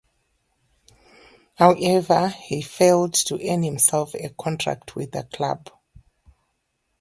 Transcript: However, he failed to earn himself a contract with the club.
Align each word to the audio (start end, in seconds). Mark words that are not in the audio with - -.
However, 1.57 2.29
he 2.29 2.63
failed 2.63 3.13
to 3.13 3.35
earn 3.47 3.61
himself 3.61 4.15
a 4.15 4.29
contract 4.29 4.95
with 4.95 5.11
the 5.11 5.25
club. 5.25 5.69